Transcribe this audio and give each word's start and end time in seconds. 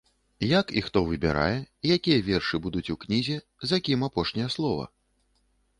Як 0.59 0.71
і 0.79 0.81
хто 0.85 1.03
выбірае, 1.09 1.57
якія 1.97 2.23
вершы 2.31 2.61
будуць 2.65 2.85
у 2.95 2.99
кнізе, 3.05 3.37
за 3.73 3.77
кім 3.89 3.99
апошняе 4.13 4.49
слова? 4.57 4.91